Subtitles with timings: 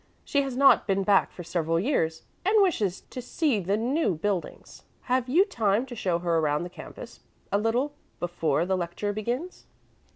[0.25, 4.81] She has not been back for several years, and wishes to see the new buildings.
[5.01, 7.19] Have you time to show her around the campus
[7.51, 9.67] a little before the lecture begins?"